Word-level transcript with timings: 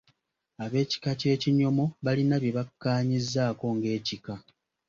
Ab’ekika 0.63 1.11
ky’Ekinyomo 1.19 1.85
balina 2.05 2.35
bye 2.41 2.55
bakkaanyizzaako 2.57 3.65
ng’ekika. 3.75 4.33